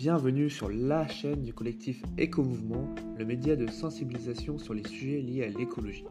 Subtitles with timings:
[0.00, 5.44] bienvenue sur la chaîne du collectif Éco-Mouvement, le média de sensibilisation sur les sujets liés
[5.44, 6.06] à l'écologie.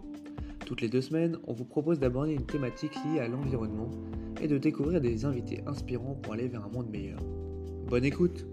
[0.64, 3.90] Toutes les deux semaines, on vous propose d'aborder une thématique liée à l'environnement
[4.44, 7.20] et de découvrir des invités inspirants pour aller vers un monde meilleur.
[7.88, 8.46] Bonne écoute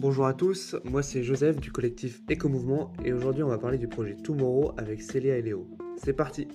[0.00, 3.88] Bonjour à tous, moi c'est Joseph du collectif Éco-Mouvement et aujourd'hui on va parler du
[3.88, 5.66] projet Tomorrow avec Célia et Léo.
[5.96, 6.46] C'est parti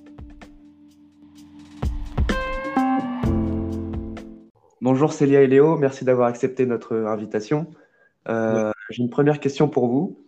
[4.85, 7.71] Bonjour Célia et Léo, merci d'avoir accepté notre invitation.
[8.29, 10.23] Euh, j'ai une première question pour vous.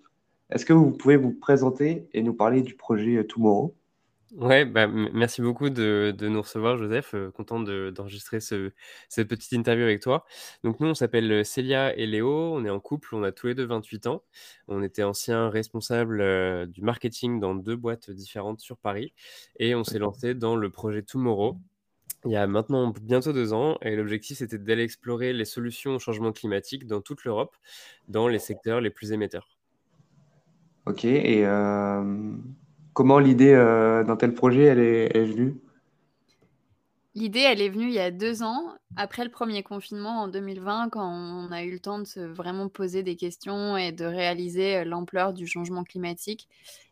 [0.49, 3.75] Est-ce que vous pouvez vous présenter et nous parler du projet Tomorrow?
[4.35, 7.13] Ouais, bah, merci beaucoup de, nous recevoir, Joseph.
[7.13, 10.25] Euh, content d'enregistrer cette petite interview avec toi.
[10.63, 12.55] Donc, nous, on s'appelle Célia et Léo.
[12.55, 13.13] On est en couple.
[13.13, 14.23] On a tous les deux 28 ans.
[14.67, 19.13] On était anciens responsables euh, du marketing dans deux boîtes différentes sur Paris.
[19.59, 21.59] Et on s'est lancé dans le projet Tomorrow
[22.25, 25.99] il y a maintenant bientôt deux ans, et l'objectif c'était d'aller explorer les solutions au
[25.99, 27.55] changement climatique dans toute l'Europe,
[28.07, 29.57] dans les secteurs les plus émetteurs.
[30.85, 32.33] Ok, et euh,
[32.93, 35.57] comment l'idée euh, d'un tel projet elle est, venue?
[37.13, 40.89] L'idée, elle est venue il y a deux ans, après le premier confinement en 2020,
[40.89, 44.77] quand on a eu le temps de se vraiment poser des questions et de réaliser
[44.77, 46.47] euh, l'ampleur du changement climatique.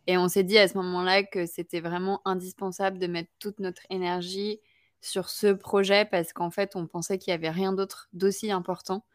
[0.07, 3.81] Et on s'est dit à ce moment-là que c'était vraiment indispensable de mettre toute notre
[3.89, 4.59] énergie
[5.05, 9.05] sur ce projet parce qu'en fait, on pensait qu'il n'y avait rien d'autre d'aussi important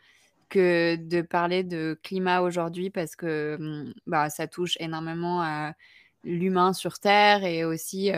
[0.48, 5.74] que de parler de climat aujourd'hui parce que mmh, bah, ça touche énormément à
[6.24, 8.10] l'humain sur Terre et aussi,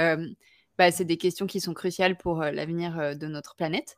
[0.79, 3.97] bah, c'est des questions qui sont cruciales pour l'avenir de notre planète.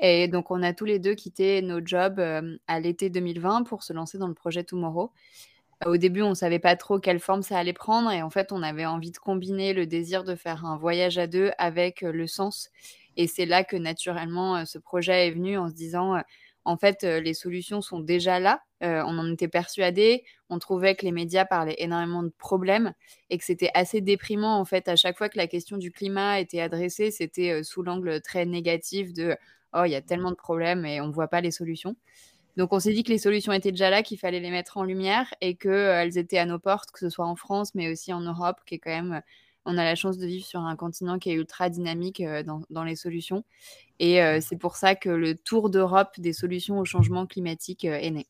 [0.00, 2.20] Et donc, on a tous les deux quitté nos jobs
[2.66, 5.12] à l'été 2020 pour se lancer dans le projet Tomorrow.
[5.86, 8.52] Au début, on ne savait pas trop quelle forme ça allait prendre et en fait,
[8.52, 12.26] on avait envie de combiner le désir de faire un voyage à deux avec le
[12.26, 12.70] sens
[13.16, 16.16] et c'est là que naturellement, ce projet est venu en se disant,
[16.64, 18.62] en fait, les solutions sont déjà là.
[18.80, 20.24] on en était persuadé.
[20.48, 22.92] On trouvait que les médias parlaient énormément de problèmes
[23.30, 26.40] et que c'était assez déprimant, en fait, à chaque fois que la question du climat
[26.40, 29.36] était adressée, c'était sous l'angle très négatif de
[29.74, 31.96] oh, il y a tellement de problèmes et on ne voit pas les solutions.
[32.56, 34.84] Donc on s'est dit que les solutions étaient déjà là, qu'il fallait les mettre en
[34.84, 38.20] lumière et qu'elles étaient à nos portes, que ce soit en France, mais aussi en
[38.20, 39.22] Europe, qui est quand même
[39.64, 42.84] on a la chance de vivre sur un continent qui est ultra dynamique euh, dans,
[42.84, 43.44] les solutions.
[43.98, 47.94] Et euh, c'est pour ça que le tour d'Europe des solutions au changement climatique euh,
[47.94, 48.26] est né.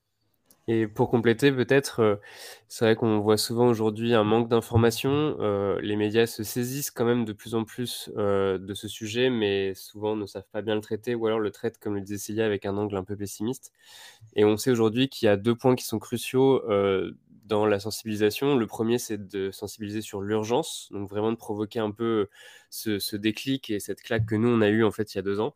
[0.68, 2.20] Et pour compléter, peut-être,
[2.68, 5.36] c'est vrai qu'on voit souvent aujourd'hui un manque d'informations.
[5.80, 10.14] les médias se saisissent quand même de plus en plus de ce sujet, mais souvent
[10.14, 12.64] ne savent pas bien le traiter, ou alors le traitent, comme le disait Célia, avec
[12.64, 13.72] un angle un peu pessimiste.
[14.36, 16.62] Et on sait aujourd'hui qu'il y a deux points qui sont cruciaux
[17.52, 18.56] dans la sensibilisation.
[18.56, 22.28] Le premier, c'est de sensibiliser sur l'urgence, donc vraiment de provoquer un peu
[22.70, 25.22] ce, déclic et cette claque que nous, on a eu en fait il y a
[25.22, 25.54] deux ans.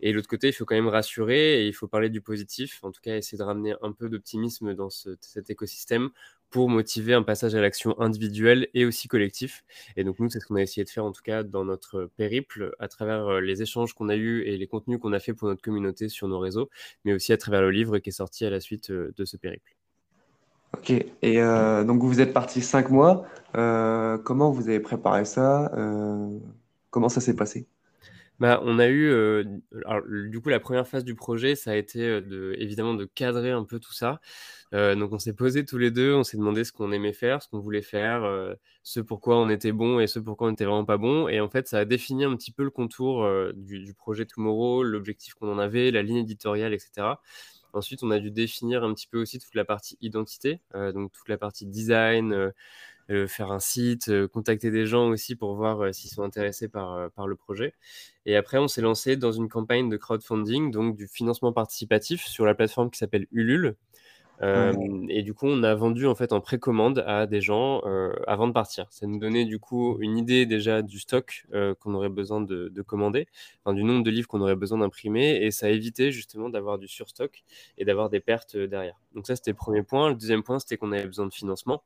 [0.00, 2.90] Et l'autre côté, il faut quand même rassurer et il faut parler du positif, en
[2.90, 6.10] tout cas essayer de ramener un peu d'optimisme dans cet écosystème
[6.50, 9.64] pour motiver un passage à l'action individuelle et aussi collectif.
[9.96, 12.10] Et donc nous, c'est ce qu'on a essayé de faire en tout cas dans notre
[12.16, 15.32] périple, à travers euh, les échanges qu'on a eus et les contenus qu'on a fait
[15.32, 16.70] pour notre communauté sur nos réseaux,
[17.04, 19.36] mais aussi à travers le livre qui est sorti à la suite euh, de ce
[19.36, 19.76] périple.
[20.74, 21.06] Ok, et
[21.40, 23.24] euh, donc vous êtes parti cinq mois.
[23.56, 26.38] Euh, comment vous avez préparé ça euh,
[26.90, 27.66] Comment ça s'est passé?
[28.38, 29.44] Bah, on a eu,
[30.28, 33.64] du coup, la première phase du projet, ça a été de, évidemment de cadrer un
[33.64, 34.20] peu tout ça.
[34.72, 37.48] donc, on s'est posé tous les deux, on s'est demandé ce qu'on aimait faire, ce
[37.48, 38.30] qu'on voulait faire,
[38.82, 41.28] ce pourquoi on était bon et ce pourquoi on n'était vraiment pas bon.
[41.28, 44.82] Et en fait, ça a défini un petit peu le contour du, du, projet Tomorrow,
[44.82, 47.14] l'objectif qu'on en avait, la ligne éditoriale, etc.
[47.76, 51.12] Ensuite, on a dû définir un petit peu aussi toute la partie identité, euh, donc
[51.12, 52.50] toute la partie design, euh,
[53.10, 57.28] euh, faire un site, contacter des gens aussi pour voir s'ils sont intéressés par, par
[57.28, 57.74] le projet.
[58.24, 62.46] Et après, on s'est lancé dans une campagne de crowdfunding, donc du financement participatif sur
[62.46, 63.76] la plateforme qui s'appelle Ulule.
[64.42, 64.72] Euh,
[65.08, 68.46] et du coup, on a vendu en fait en précommande à des gens euh, avant
[68.46, 68.86] de partir.
[68.90, 72.70] Ça nous donnait du coup une idée déjà du stock euh, qu'on aurait besoin de,
[72.86, 73.26] commander,
[73.66, 77.44] du nombre de livres qu'on aurait besoin d'imprimer, et ça évitait justement d'avoir du surstock
[77.78, 78.96] et d'avoir des pertes derrière.
[79.14, 80.10] Donc ça, c'était le premier point.
[80.10, 81.82] Le deuxième point, c'était qu'on avait besoin de financement.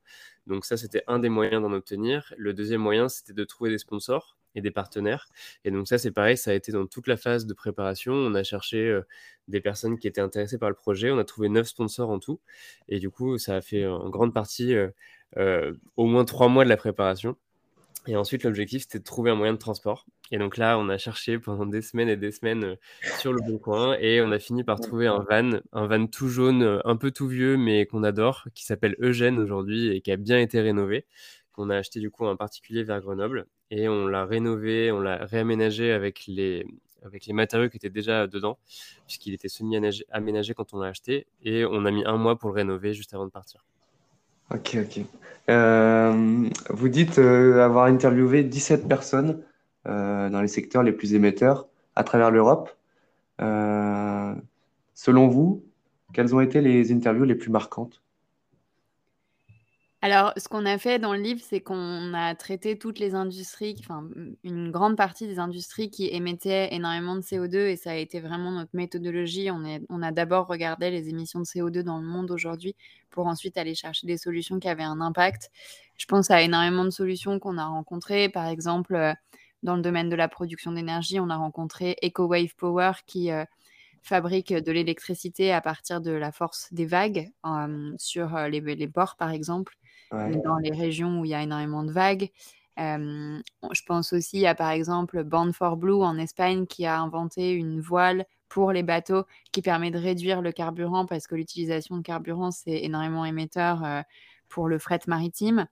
[0.46, 2.34] Donc ça, c'était un des moyens d'en obtenir.
[2.36, 5.28] Le deuxième moyen, c'était de trouver des sponsors et des partenaires.
[5.64, 8.12] Et donc ça, c'est pareil, ça a été dans toute la phase de préparation.
[8.12, 9.02] On a cherché euh,
[9.48, 11.10] des personnes qui étaient intéressées par le projet.
[11.10, 12.40] On a trouvé neuf sponsors en tout.
[12.88, 14.88] Et du coup, ça a fait en grande partie euh,
[15.36, 17.36] euh, au moins trois mois de la préparation.
[18.06, 20.06] Et ensuite, l'objectif, c'était de trouver un moyen de transport.
[20.30, 22.76] Et donc là, on a cherché pendant des semaines et des semaines
[23.18, 26.28] sur le bon coin et on a fini par trouver un van, un van tout
[26.28, 30.16] jaune, un peu tout vieux, mais qu'on adore, qui s'appelle Eugène aujourd'hui et qui a
[30.16, 31.04] bien été rénové,
[31.52, 35.24] qu'on a acheté du coup en particulier vers Grenoble et on l'a rénové, on l'a
[35.24, 36.66] réaménagé avec les,
[37.04, 38.58] avec les matériaux qui étaient déjà dedans,
[39.06, 42.56] puisqu'il était semi-aménagé quand on l'a acheté, et on a mis un mois pour le
[42.56, 43.64] rénover juste avant de partir.
[44.52, 45.04] Ok, ok.
[45.48, 49.42] Euh, vous dites euh, avoir interviewé 17 personnes
[49.86, 52.70] dans les secteurs les plus émetteurs à travers l'Europe.
[53.38, 55.64] selon vous,
[56.12, 58.02] quelles ont été les interviews les plus marquantes?
[60.02, 63.76] Alors, ce qu'on a fait dans le livre, c'est qu'on a traité toutes les industries,
[63.80, 64.08] enfin,
[64.44, 68.50] une grande partie des industries qui émettaient énormément de CO2 et ça a été vraiment
[68.50, 69.50] notre méthodologie.
[69.50, 72.76] On, a d'abord regardé les émissions de CO2 dans le monde aujourd'hui
[73.10, 75.50] pour ensuite aller chercher des solutions qui avaient un impact.
[75.98, 78.30] Je pense à énormément de solutions qu'on a rencontrées.
[78.30, 79.12] Par exemple, euh,
[79.62, 83.44] dans le domaine de la production d'énergie, on a rencontré EcoWave Power qui euh,
[84.02, 89.16] fabrique de l'électricité à partir de la force des vagues euh, sur les, les ports,
[89.16, 89.76] par exemple
[90.10, 92.30] dans les régions où il y a énormément de vagues.
[92.76, 97.80] je pense aussi à par exemple Band for Blue en Espagne qui a inventé une
[97.80, 102.50] voile pour les bateaux qui permet de réduire le carburant parce que l'utilisation de carburant
[102.50, 104.04] c'est énormément émetteur
[104.48, 105.66] pour le fret maritime.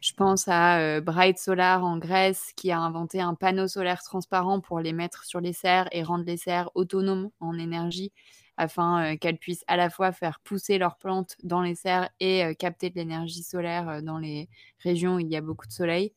[0.00, 4.80] Je pense à Bright Solar en Grèce qui a inventé un panneau solaire transparent pour
[4.80, 8.10] les mettre sur les serres et rendre les serres autonomes en énergie
[8.56, 12.88] afin qu'elles puissent à la fois faire pousser leurs plantes dans les serres et capter
[12.88, 14.48] de l'énergie solaire dans les
[14.78, 16.12] régions où il y a beaucoup de soleil.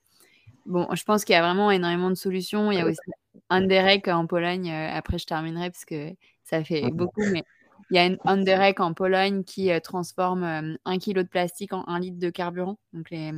[0.65, 2.71] Bon, je pense qu'il y a vraiment énormément de solutions.
[2.71, 3.11] Il y a aussi
[3.49, 4.71] Underek en Pologne.
[4.71, 7.43] après, je terminerai parce que ça fait beaucoup, mais
[7.91, 12.19] il y a Underek en Pologne qui transforme un kilo de plastique en un litre
[12.19, 12.77] de carburant.
[12.93, 13.31] Donc les,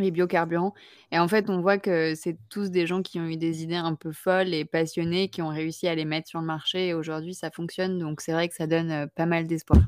[0.00, 0.74] les biocarburants.
[1.12, 3.76] Et en fait, on voit que c'est tous des gens qui ont eu des idées
[3.76, 6.88] un peu folles et passionnées, qui ont réussi à les mettre sur le marché.
[6.88, 7.98] Et aujourd'hui, ça fonctionne.
[7.98, 9.80] Donc, c'est vrai que ça donne euh, pas mal d'espoir.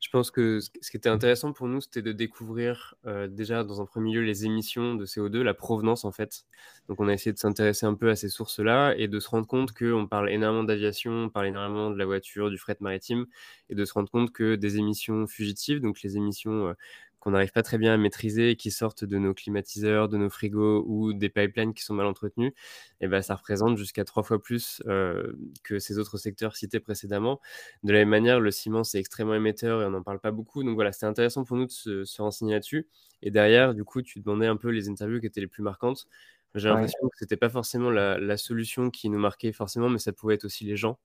[0.00, 3.82] Je pense que ce qui était intéressant pour nous, c'était de découvrir euh, déjà dans
[3.82, 6.46] un premier lieu les émissions de CO2, la provenance en fait.
[6.88, 9.46] Donc on a essayé de s'intéresser un peu à ces sources-là et de se rendre
[9.46, 13.26] compte qu'on parle énormément d'aviation, on parle énormément de la voiture, du fret maritime,
[13.68, 16.72] et de se rendre compte que des émissions fugitives, donc les émissions euh,
[17.20, 20.84] qu'on n'arrive pas très bien à maîtriser, qui sortent de nos climatiseurs, de nos frigos
[20.86, 22.52] ou des pipelines qui sont mal entretenus,
[23.00, 25.32] et eh ben, ça représente jusqu'à trois fois plus euh,
[25.62, 27.40] que ces autres secteurs cités précédemment.
[27.82, 30.64] De la même manière, le ciment, c'est extrêmement émetteur et on n'en parle pas beaucoup.
[30.64, 32.88] Donc voilà, c'était intéressant pour nous de se, renseigner là-dessus.
[33.22, 36.06] Et derrière, du coup, tu demandais un peu les interviews qui étaient les plus marquantes.
[36.54, 40.34] J'ai l'impression que c'était pas forcément la, solution qui nous marquait forcément, mais ça pouvait
[40.34, 40.98] être aussi les gens.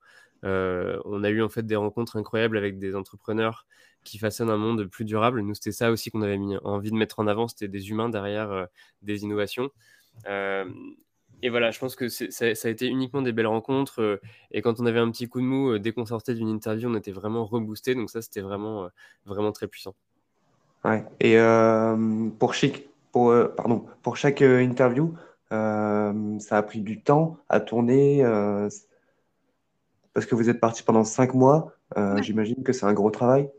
[0.43, 3.65] Euh, on a eu en fait des rencontres incroyables avec des entrepreneurs
[4.03, 5.41] qui façonnent un monde plus durable.
[5.41, 8.09] Nous, c'était ça aussi qu'on avait mis envie de mettre en avant, c'était des humains
[8.09, 8.65] derrière euh,
[9.01, 9.69] des innovations.
[10.27, 10.65] Euh,
[11.41, 14.19] et voilà, je pense que ça, a été uniquement des belles rencontres.
[14.51, 16.95] et quand on avait un petit coup de mou, dès qu'on sortait d'une interview, on
[16.95, 17.93] était vraiment reboosté.
[17.93, 18.89] Donc ça, c'était vraiment,
[19.25, 19.95] vraiment très puissant.
[20.85, 21.03] Ouais.
[21.19, 21.37] Et
[22.39, 25.13] pour, chic, pour, pardon, pour chaque interview,
[26.39, 28.23] ça a pris du temps à tourner
[30.13, 31.73] parce que vous êtes parti pendant cinq mois.
[32.21, 33.49] J'imagine que c'est un gros travail.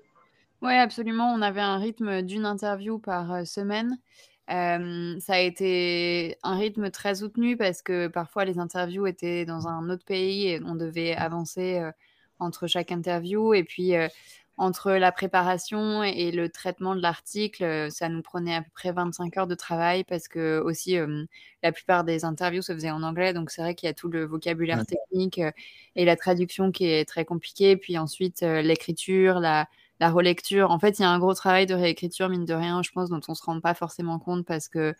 [0.62, 1.32] Oui, absolument.
[1.32, 3.98] On avait un rythme d'une interview par semaine.
[4.48, 9.90] ça a été un rythme très soutenu parce que parfois les interviews étaient dans un
[9.90, 11.82] autre pays et on devait avancer
[12.38, 13.54] entre chaque interview.
[13.54, 13.92] Et puis,
[14.58, 19.36] entre la préparation et le traitement de l'article, ça nous prenait à peu près 25
[19.36, 20.96] heures de travail parce que aussi
[21.62, 24.08] la plupart des interviews se faisaient en anglais, donc c'est vrai qu'il y a tout
[24.08, 25.40] le vocabulaire technique
[25.94, 29.68] et la traduction qui est très compliquée, puis ensuite l'écriture, la,
[30.00, 30.70] la relecture.
[30.70, 33.10] En fait, il y a un gros travail de réécriture, mine de rien, je pense,
[33.10, 34.94] dont on ne se rend pas forcément compte parce que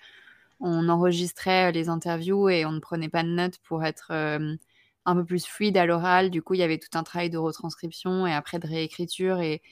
[0.60, 4.12] on enregistrait les interviews et on ne prenait pas de notes pour être
[5.06, 6.30] un peu plus fluide à l'oral.
[6.30, 9.40] Du coup, il y avait tout un travail de retranscription et après de réécriture.
[9.40, 9.62] Et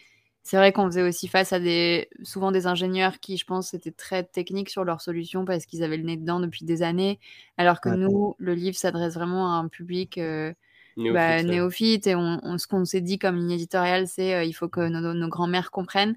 [0.42, 3.90] c'est vrai qu'on faisait aussi face à des, souvent des ingénieurs qui, je pense, étaient
[3.90, 7.18] très techniques sur leurs solutions parce qu'ils avaient le nez dedans depuis des années.
[7.58, 10.52] Alors que nous, le livre s'adresse vraiment à un public euh,
[10.96, 12.06] bah, néophyte.
[12.06, 15.14] et on, ce qu'on s'est dit comme ligne éditoriale, c'est euh, il faut que nos,
[15.14, 16.16] nos grands-mères comprennent.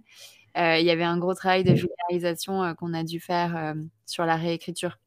[0.57, 4.35] Euh, il y avait un gros travail de vulgarisation qu'on a dû faire sur la
[4.35, 4.97] réécriture.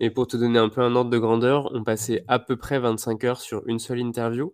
[0.00, 2.78] Et pour te donner un peu un ordre de grandeur, on passait à peu près
[2.78, 4.52] 25 heures sur une seule interview.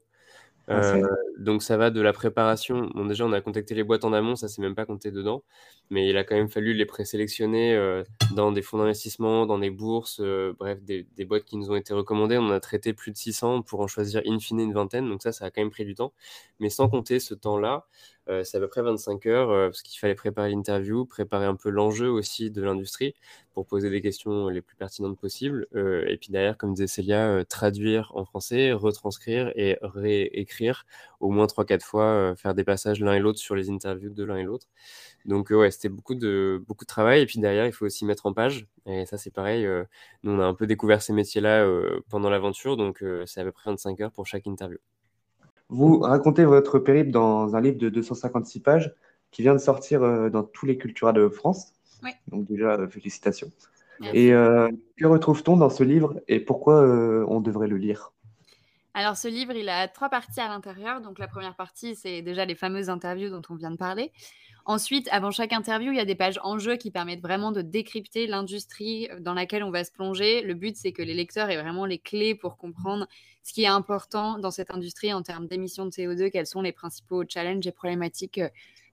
[0.71, 1.02] Ah, euh,
[1.38, 2.90] donc ça va de la préparation.
[2.95, 5.42] Bon, déjà, on a contacté les boîtes en amont, ça s'est même pas compté dedans.
[5.88, 8.04] Mais il a quand même fallu les présélectionner euh,
[8.37, 11.76] dans des fonds d'investissement, dans des bourses, euh, bref, des, des, boîtes qui nous ont
[11.76, 12.37] été recommandées.
[12.37, 15.09] On a traité plus de 600 pour en choisir in fine une vingtaine.
[15.09, 16.12] Donc ça, ça a quand même pris du temps.
[16.61, 17.87] Mais sans compter ce temps-là,
[18.44, 22.08] c'est à peu près 25 heures parce qu'il fallait préparer l'interview, préparer un peu l'enjeu
[22.11, 23.14] aussi de l'industrie
[23.54, 25.66] pour poser des questions les plus pertinentes possibles.
[25.75, 30.85] et puis derrière, comme disait Célia, traduire en français, retranscrire et réécrire
[31.20, 34.37] au moins 3-4 fois, faire des passages l'un et l'autre sur les interviews de l'un
[34.37, 34.66] et l'autre.
[35.25, 37.23] Donc ouais, c'était beaucoup de, beaucoup de travail.
[37.23, 38.66] Et puis derrière, il faut aussi mettre en page.
[38.87, 39.66] Et ça, c'est pareil.
[40.23, 41.66] nous, on a un peu découvert ces métiers-là
[42.08, 42.76] pendant l'aventure.
[42.76, 44.78] Donc c'est à peu près 25 heures pour chaque interview.
[45.68, 48.94] Vous racontez votre périple dans un livre de 256 pages
[49.30, 51.72] qui vient de sortir euh, dans tous les Cultura de France.
[52.02, 52.10] Oui.
[52.28, 53.50] Donc déjà, euh, félicitations.
[54.14, 56.82] Et euh, que retrouve-t-on dans ce livre et pourquoi
[57.26, 58.12] on devrait le lire?
[58.94, 61.00] Alors ce livre, il a trois parties à l'intérieur.
[61.00, 64.12] Donc la première partie, c'est déjà les fameuses interviews dont on vient de parler.
[64.68, 67.62] Ensuite, avant chaque interview, il y a des pages en jeu qui permettent vraiment de
[67.62, 70.42] décrypter l'industrie dans laquelle on va se plonger.
[70.42, 73.08] Le but, c'est que les lecteurs aient vraiment les clés pour comprendre
[73.42, 76.72] ce qui est important dans cette industrie en termes d'émissions de CO2, quels sont les
[76.72, 78.42] principaux challenges et problématiques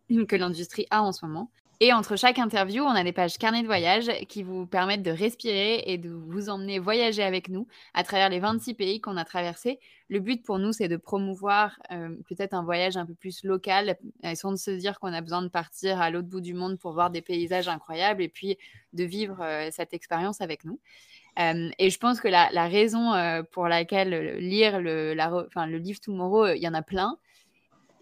[0.09, 1.51] euh, que l'industrie a en ce moment.
[1.81, 5.11] Et entre chaque interview, on a des pages carnet de voyage qui vous permettent de
[5.11, 9.25] respirer et de vous emmener voyager avec nous à travers les 26 pays qu'on a
[9.25, 9.79] traversés.
[10.07, 13.97] Le but pour nous, c'est de promouvoir euh, peut-être un voyage un peu plus local,
[14.23, 16.93] euh, sans se dire qu'on a besoin de partir à l'autre bout du monde pour
[16.93, 18.57] voir des paysages incroyables et puis
[18.93, 20.79] de vivre cette expérience avec nous
[21.37, 26.67] et je pense que la, raison pour laquelle lire le, le livre Tomorrow, il y
[26.67, 27.17] en a plein.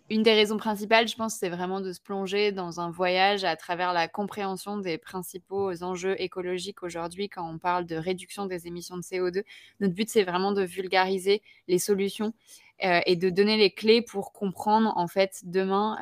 [0.10, 3.56] Une des raisons principales, je pense, c'est vraiment de se plonger dans un voyage à
[3.56, 8.98] travers la compréhension des principaux enjeux écologiques aujourd'hui quand on parle de réduction des émissions
[8.98, 9.44] de CO2.
[9.80, 12.34] Notre but, c'est vraiment de vulgariser les solutions
[12.80, 15.98] et de donner les clés pour comprendre, en fait, demain,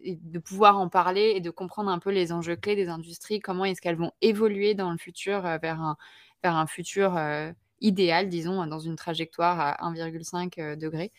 [0.00, 3.40] et de pouvoir en parler et de comprendre un peu les enjeux clés des industries,
[3.40, 5.96] comment est-ce qu'elles vont évoluer dans le futur vers un,
[6.42, 11.10] vers un futur euh, idéal, disons, dans une trajectoire à 1,5 euh, degré,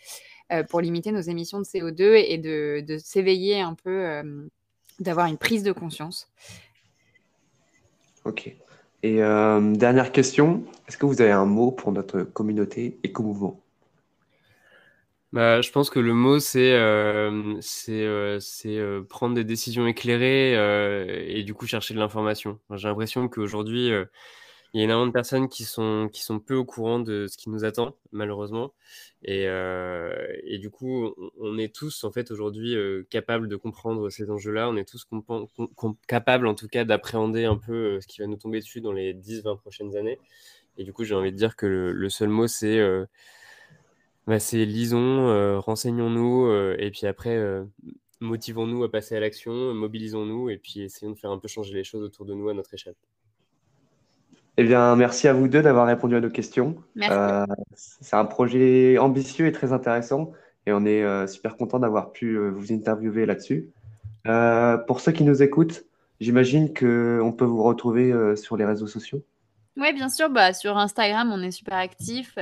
[0.51, 4.21] euh, pour limiter nos émissions de CO2 et de, s'éveiller un peu,
[4.99, 6.27] d'avoir une prise de conscience.
[8.25, 8.53] Ok.
[9.01, 13.61] Et dernière question, est-ce que vous avez un mot pour notre communauté éco-mouvement?
[15.31, 16.75] Bah, je pense que le mot, c'est
[17.61, 20.53] c'est prendre des décisions éclairées
[21.29, 22.59] et du coup chercher de l'information.
[22.71, 23.91] J'ai l'impression qu'aujourd'hui,
[24.73, 27.37] il y a énormément de personnes qui sont, qui sont peu au courant de ce
[27.37, 28.73] qui nous attend, malheureusement.
[29.23, 34.09] Et, euh, et du coup, on, est tous, en fait, aujourd'hui, euh, capables de comprendre
[34.09, 34.69] ces enjeux-là.
[34.69, 35.07] On est tous
[36.07, 38.93] capables, en tout cas, d'appréhender un peu euh, ce qui va nous tomber dessus dans
[38.93, 40.19] les 10-20 prochaines années.
[40.77, 42.79] Et du coup, j'ai envie de dire que le, seul mot, c'est
[44.27, 47.37] bah, lisons, renseignons-nous, et puis après,
[48.21, 51.83] motivons-nous à passer à l'action, mobilisons-nous, et puis essayons de faire un peu changer les
[51.83, 52.95] choses autour de nous à notre échelle.
[54.61, 56.75] Eh bien, merci à vous deux d'avoir répondu à nos questions.
[57.01, 60.33] Euh, c'est un projet ambitieux et très intéressant
[60.65, 63.69] et on est euh, super content d'avoir pu euh, vous interviewer là-dessus.
[64.85, 65.85] pour ceux qui nous écoutent,
[66.19, 69.23] j'imagine qu'on peut vous retrouver sur les réseaux sociaux.
[69.77, 70.29] Oui, bien sûr.
[70.29, 72.37] Bah, sur Instagram, on est super actif.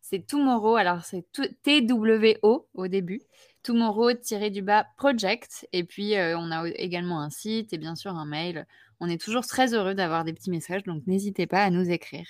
[0.00, 1.24] c'est Tomorrow, alors c'est
[1.64, 3.22] T-W-O au début.
[3.64, 5.66] Tomorrow-du-bas project.
[5.72, 8.68] Et puis, on a également un site et bien sûr un mail
[9.00, 12.26] on est toujours très heureux d'avoir des petits messages, donc n'hésitez pas à nous écrire.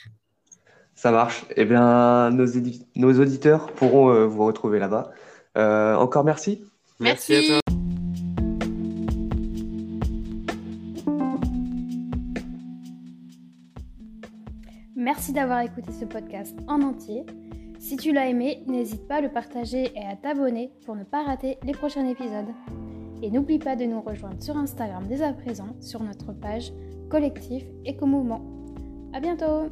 [0.94, 1.44] Ça marche.
[1.56, 5.11] Eh bien, nos, auditeurs pourront euh, vous retrouver là-bas.
[5.58, 6.64] Euh, encore merci.
[6.99, 7.35] Merci.
[7.35, 7.61] à toi.
[14.96, 17.25] Merci d'avoir écouté ce podcast en entier.
[17.78, 21.23] Si tu l'as aimé, n'hésite pas à le partager et à t'abonner pour ne pas
[21.23, 22.49] rater les prochains épisodes.
[23.23, 26.73] Et n'oublie pas de nous rejoindre sur Instagram dès à présent sur notre page
[27.08, 28.42] Collectif Éco-Mouvement.
[29.12, 29.70] À bientôt!